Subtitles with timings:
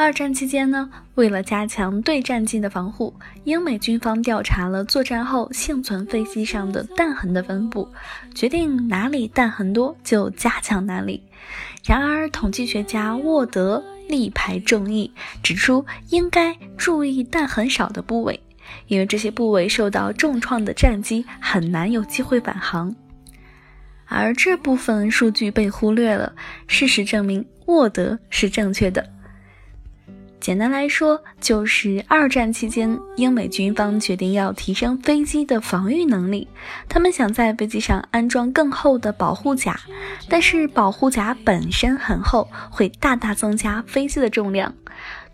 [0.00, 7.86] 二战期间呢，为了加强对战机的防护，英美军方调查了作战后幸存飞机上的弹痕的分布，
[8.34, 11.22] 决定哪里弹痕多就加强哪里。
[11.84, 15.12] 然而，统计学家沃德力排众议，
[15.42, 18.40] 指出应该注意弹痕少的部位，
[18.86, 22.96] 因为这些部位受到重创的战机很难有机会返航。
[24.06, 26.32] 而这部分数据被忽略了，
[26.66, 29.06] 事实证明沃德是正确的。
[30.40, 36.48] 简单来说，就是二战期间，英美军方决定要提升飞机的防御能力。
[36.88, 39.78] 他们想在飞机上安装更厚的保护甲，
[40.30, 44.74] 但是保护甲本身很厚，会大大增加飞机的重量。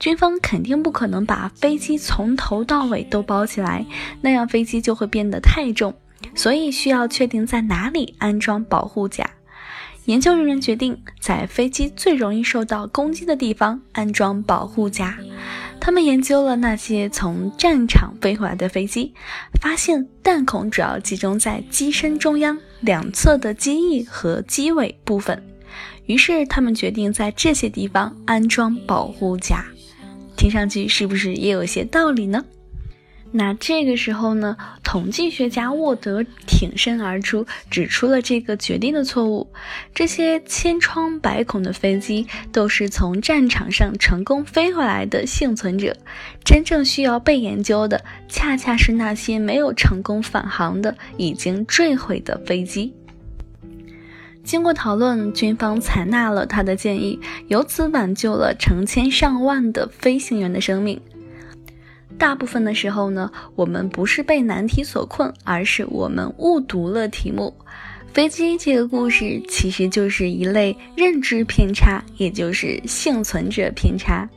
[0.00, 3.86] 军方肯定不可能把飞机从头到尾都包起来，
[4.20, 5.94] 那样飞机就会变得太重。
[6.34, 9.30] 所以需要确定在哪里安装保护甲。
[10.06, 15.18] 研究人员决定在飞机最容易受到攻击的地方安装保护甲。
[15.80, 19.12] 他们研究了那些从战场飞回来的飞机，
[19.60, 25.42] 发现弹孔主要集中在机身中央、两侧的机翼和机尾部分。
[26.06, 29.66] 于是他们决定在这些地方安装保护甲。
[30.36, 32.44] 听上去是不是也有些道理呢？
[33.38, 39.46] 那这个时候呢，统计学家沃德挺身而出，指出了这个决定的错误。
[39.94, 45.94] 这些千疮百孔的飞机都是从战场上成功飞回来的幸存者，
[46.46, 52.94] 真正需要被研究的，恰恰是那些没有成功返航的、已经坠毁的飞机。
[54.42, 60.98] 经过讨论，军方采纳了他的建议，由此挽救了成千上万的飞行员的生命。
[62.18, 67.54] 大部分的时候呢，我们不是被难题所困，而是我们误读了题目。
[68.12, 74.28] 飞机这个故事其实就是一类认知偏差，也就是幸存者偏差。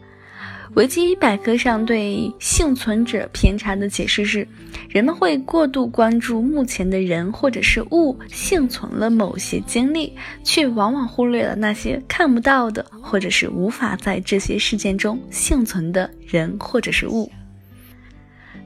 [0.76, 4.48] 维基百科上对幸存者偏差的解释是：
[4.88, 10.14] 人们会过度关注目前的人或者是物幸存了某些经历，
[10.44, 17.32] 却往往忽略了那些看不到的，或者是无法在这些事件中幸存的人或者是物。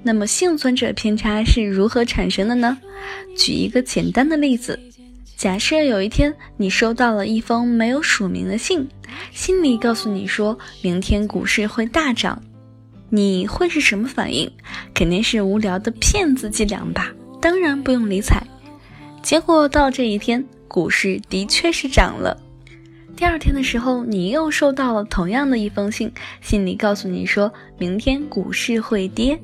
[0.03, 2.77] 那么幸存者偏差是如何产生的呢？
[3.37, 4.77] 举一个简单的例子，
[5.37, 8.87] 假设有一天你收到了一封没有署名的信，
[9.31, 12.41] 信里告诉你说明天股市会大涨，
[13.09, 14.51] 你会是什么反应？
[14.93, 17.13] 肯定是无聊的骗子伎俩吧？
[17.41, 18.45] 当然不用理睬。
[19.21, 22.42] 结果到这一天，股市的确是涨了。
[23.15, 29.39] 第二天的时候，你又收到了同样的一封信，信里告诉你说明天股市会跌，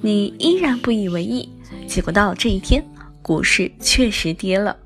[0.00, 1.48] 你依然不以为意。
[1.86, 2.84] 结果到了这一天，
[3.22, 4.76] 股市确实跌了。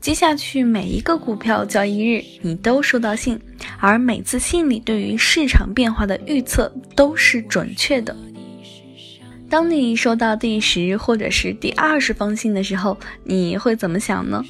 [0.00, 3.40] 接下去每一个股票交易日，你都收到信，
[3.78, 8.14] 而每次信里对于市场变化的预测都是准确的。
[9.48, 14.44] 当你收到第十或者是第二十封信的时候，你会怎么想呢？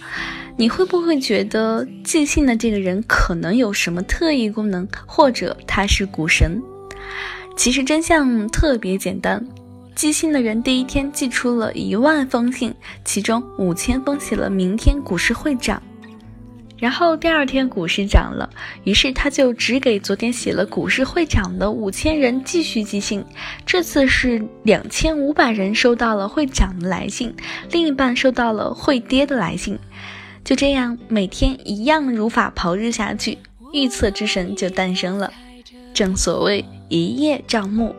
[0.56, 6.62] 你会不会觉得寄信的这个人可能有什么特异功能，或者他是股神？
[7.56, 9.44] 其实真相特别简单，
[9.94, 12.74] 寄信的人第一天寄出了一万封信，
[13.04, 15.82] 其中五千封写了明天股市会涨，
[16.78, 18.48] 然后第二天股市涨了，
[18.84, 23.24] 于是他就只给昨天写了股市会涨的五千人继续寄信。
[23.66, 27.34] 这次是两千五百人收到了会涨的来信，
[27.70, 29.78] 另一半收到了会跌的来信。
[30.44, 33.38] 就这样，每天一样如法炮制下去，
[33.72, 35.32] 预测之神就诞生了。
[35.94, 37.94] 正所谓一叶障目。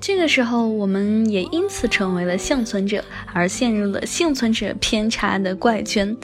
[0.00, 3.02] 这个时候，我们也因此成为了幸存者，
[3.32, 6.16] 而陷入了幸存者偏差的怪圈。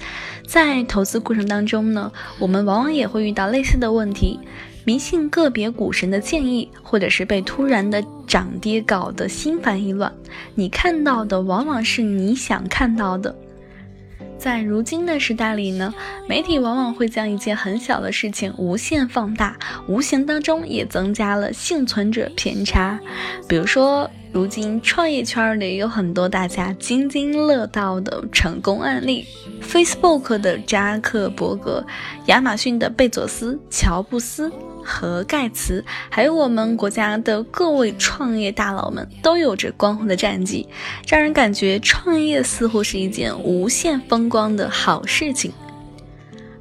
[0.46, 4.38] 在投资过程当中呢，我们往往也会遇到类似的问题：
[4.84, 10.12] 迷信个别股神的建议，或者是被突然的涨跌搞得心烦意乱。
[10.54, 13.34] 你看到的往往是你想看到的。
[14.38, 15.94] 在如今的时代里呢，
[16.28, 23.00] 媒体往往会将一件很小的事情无限放大，无形当中也增加了幸存者偏差。
[23.48, 29.24] 比如说，如今创业圈里有很多大家津津乐道的成功案例
[29.62, 31.84] ，Facebook 的扎克伯格、
[32.26, 34.52] 亚马逊的贝佐斯、乔布斯、
[34.84, 40.68] 和盖茨，还有我们国家的各位创业大佬们，都有着光辉的战绩，
[41.08, 45.52] 让人感觉创业似乎是一件无限风光的好事情。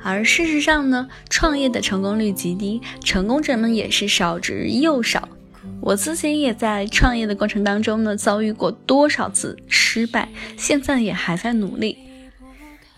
[0.02, 5.30] 而事实上呢，创业的成功率极低，成功者们也是少之又少。
[5.80, 10.28] 我自己也在创业的过程当中呢，遭遇过多少次失败，
[10.58, 11.98] 现在也还在努力。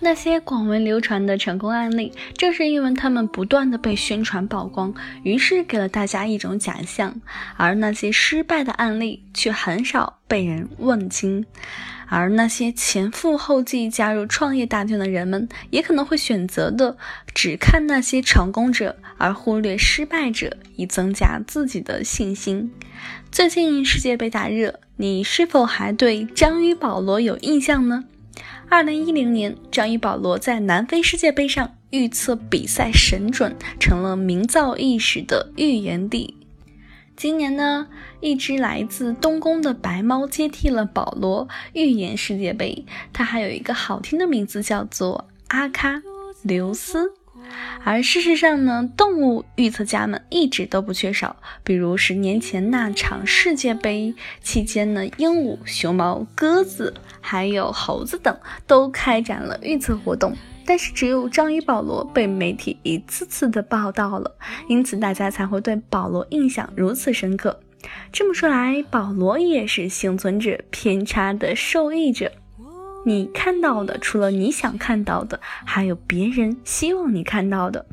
[0.05, 4.93] 那些广为流传的成功案例，正是因为他们不断的被宣传曝光，
[5.23, 7.13] 于是给了大家一种假象；
[7.57, 11.47] 而那些失败的案例，却很少被人问津。
[12.07, 16.97] 而那些前赴后继加入创业大军的人们，也可能会选择的
[17.33, 22.71] 只看那些成功者，而忽略失败者，以增加自己的信心。
[23.31, 28.03] 最近世界杯大热，你是否还对章鱼保罗有印象呢？
[28.69, 36.35] 二零一零年，章鱼保罗在南非世界杯上预测比赛神准，成了名噪一时的预言帝。
[37.15, 37.87] 今年呢，
[38.19, 42.85] 一只来自东宫的白猫接替了保罗预言世界杯。
[43.13, 46.01] 它还有一个好听的名字，叫做阿卡
[46.43, 47.13] 琉斯。
[47.83, 51.35] 而事实上呢，动物预测家们一直都不缺少。
[51.63, 58.35] 比如十年前那场世界杯期间呢，鹦鹉、熊猫、鸽子还有猴子等
[58.65, 60.35] 都开展了预测活动。
[60.67, 64.35] 但是只有章鱼保罗被媒体一次次的报道了，
[64.67, 67.59] 因此大家才会对保罗印象如此深刻。
[68.11, 72.31] 这么说来，保罗也是幸存者偏差的受益者。
[73.07, 77.85] 你看到的，除了你想看到的，还有别人希望你看到的。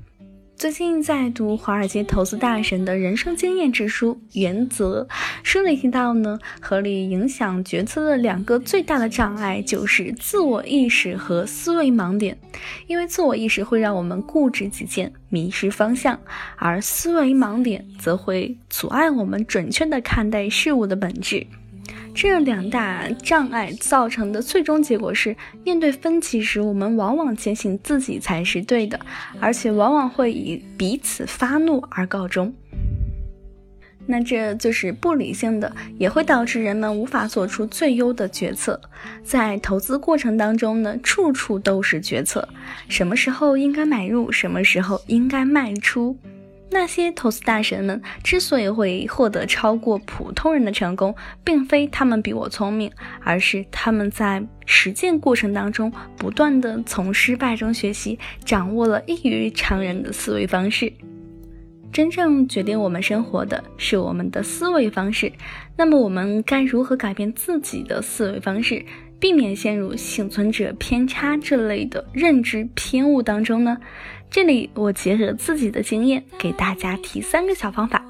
[0.57, 5.07] 最近在读华尔街投资大神的人生经验之书《原则》，
[5.43, 12.39] 书里提到呢，合理影响决策的两个最大的障碍就是自我意识和思维盲点。
[12.87, 16.19] 因为自我意识会让我们固执己见、迷失方向，
[16.57, 21.47] 而思维盲点则会阻碍我们准确地看待事物的本质。
[22.15, 29.01] 这两大障碍造成的最终结果是，面对分歧时，我们往往坚信自己才是对的，
[29.41, 32.53] 而且往往会以彼此发怒而告终。
[34.05, 38.81] 那这就是不理性的，也会导致人们无法做出最优的决策。
[39.25, 42.47] 在投资过程当中呢，处处都是决策，
[42.89, 46.17] 什么时候应该买入，什么时候应该卖出。
[46.73, 51.15] 那些投资大神们之所以会获得超过普通人的成功，
[51.45, 52.91] 并非他们比我聪明，
[53.23, 60.93] 而是他们在实践过程当中不断的从失败中学习，掌握了异于常人的思维方式。
[61.93, 65.31] 真正决定我们生活的是我们的思维方式。
[65.77, 68.83] 那么，我们该如何改变自己的思维方式，
[69.21, 73.77] 避免陷入幸存者偏差这类的认知偏误当中呢？
[74.33, 78.03] 这里我结合自己的经验，给大家提三个小方法。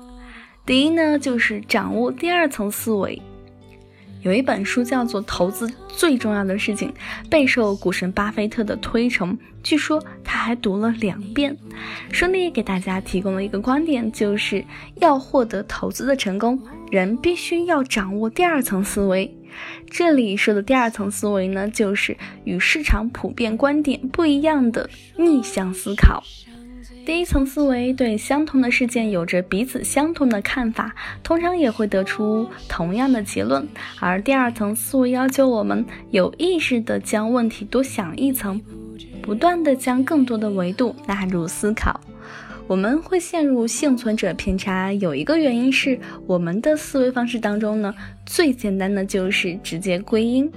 [0.65, 3.21] 第一呢，就是掌握第二层思维。
[4.23, 6.95] 有一本书叫做《投资最重要的事情》，
[7.29, 11.57] 备受股神巴菲特的推崇，据说他还读了两遍。
[12.13, 14.65] 书里给大家提供了一个观点，就是
[15.01, 16.57] 要获得投资的成功，
[16.93, 19.37] 人必须要掌握第二层思维。
[19.90, 26.22] 这里说的第二层思维呢，就是与市场普遍观点不一样的逆向思考。
[27.04, 30.94] 第一层思维对相同的事件有着彼此相同的看法，
[31.25, 33.66] 通常也会得出同样的结论。
[33.99, 38.61] 而第二层思维要求我们有意识地将问题多想一层，
[39.21, 42.00] 不断地将更多的维度纳入思考。
[42.66, 50.50] 我们会陷入幸存者偏差，有一个原因是我们的思维方式当中呢，最简单的就是直接归因。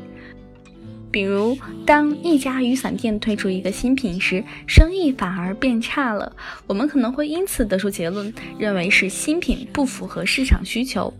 [1.15, 6.35] 比如，当一家雨伞店推出一个新品时，生意反而变差了，
[6.67, 11.13] 我们可能会因此得出结论，认为是新品不符合市场需求。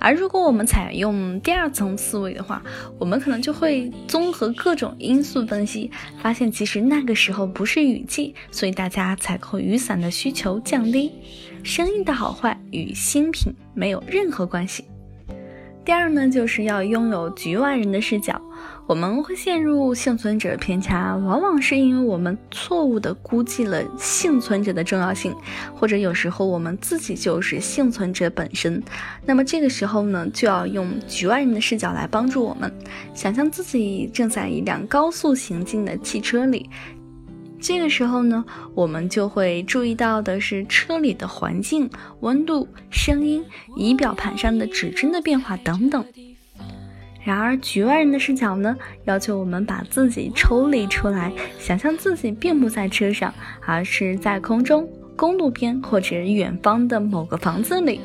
[0.00, 2.60] 而如果我们采用第二层思维的话，
[2.98, 11.12] 我们可能就会综合各种因素分析，发现其实那个时候不是雨季，所以大家采购雨伞的需求降低，
[11.62, 14.84] 生意的好坏与新品没有任何关系。
[15.84, 18.42] 第二呢，就是要拥有局外人的视角。
[18.86, 25.34] 我们会陷入幸存者偏差，往往是因为我们错误地估计了幸存者的重要性，
[25.74, 28.80] 或者有时候我们自己就是幸存者本身。
[29.24, 32.72] 那么这个时候呢，就要用局外人的视角来帮助我们，
[33.12, 36.70] 想象自己正在一辆高速行进的汽车里。
[37.58, 41.90] 这个时候呢，我们就会注意到的是车里的环境、
[42.20, 46.04] 温度、声音、仪表盘上的指针的变化等等。
[47.26, 53.34] 然而，局外人的视角呢，要求我们把自己抽离出来，想象自己并不在车上，
[53.66, 58.00] 而是在空中，公路边或者远方的某个房子里。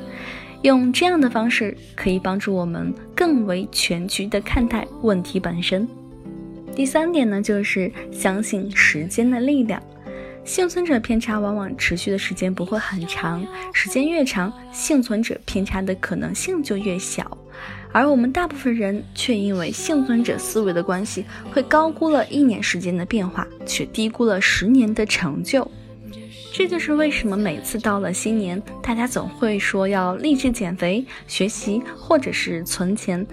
[0.64, 5.88] 用这样的方式可以帮助我们更为全局地看待问题本身。
[6.76, 9.80] 第三点呢，就是相信时间的力量。
[10.44, 17.38] 幸存者偏差往往持续的时间不会很长，时间越长，幸存者偏差的可能性就越小。
[17.92, 25.70] 而我们大部分人却因为幸存者思维的关系，会高估了一年时间的变化，却低估了十年的成就。
[26.54, 33.26] 这就是为什么每次到了新年，大家总会说要励志减肥、学习或者是存钱，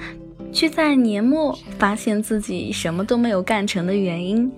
[0.53, 4.51] 却在年末发现自己什么都没有干成的原因。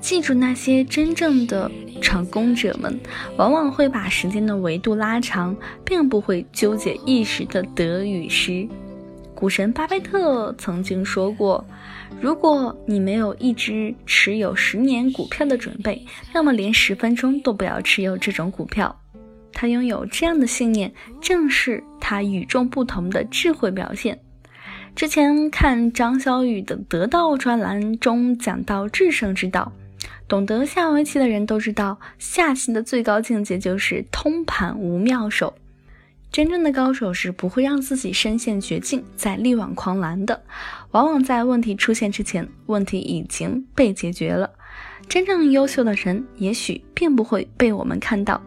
[0.00, 1.68] 记住，那些真正的
[2.00, 2.98] 成功者们，
[3.36, 8.68] 往往会把时间的维度拉长，并不会纠结一时的得与失。
[9.38, 11.64] 股神巴菲特曾经说过
[12.20, 16.04] ：“如果你没有一只持有十年股票的准备，
[16.34, 19.00] 那么连十分钟都不要持有这种股票。”
[19.54, 24.18] 他拥有这样的信念，正是他与众不同的智慧表现。
[24.96, 29.70] 之前看张小雨的《得道》专栏中讲到制胜之道，
[30.26, 35.54] 懂得下围棋的人都知道，下棋的最高境界就是通盘无妙手。
[36.30, 40.42] 真正的高手是不会让自己身陷绝境再力挽狂澜的，
[40.92, 44.50] 往往在问题出现之前，问题已经被解决了。
[45.08, 48.40] 真正优秀的人也许并不会被我们看到。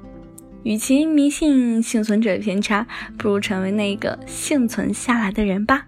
[0.63, 2.85] 与其迷信幸存者偏差，
[3.17, 5.88] 不如成为那个幸存下来的人吧。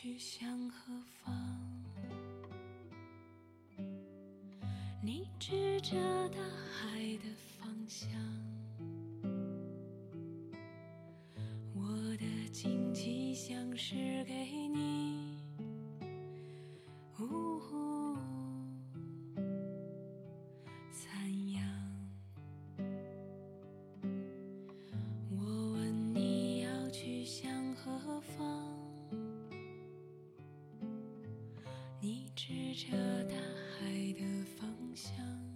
[0.00, 1.34] 去向何方
[5.02, 5.96] 你指着
[6.28, 6.38] 大
[6.70, 7.24] 海的
[7.58, 8.08] 方向，
[11.74, 11.82] 我
[12.16, 14.57] 的惊奇像是给
[32.48, 34.24] 指着大海的
[34.56, 35.47] 方向。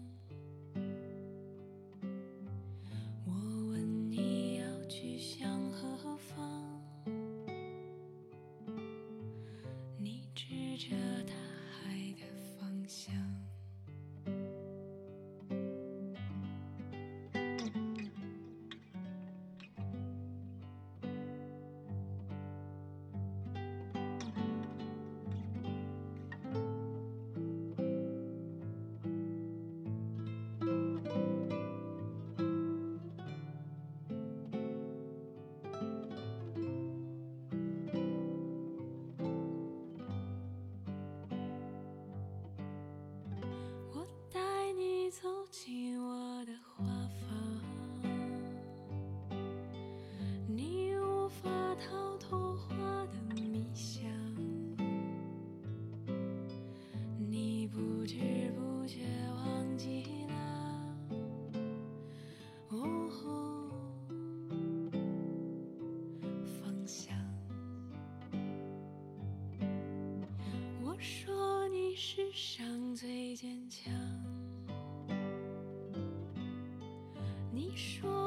[77.74, 78.21] 你说。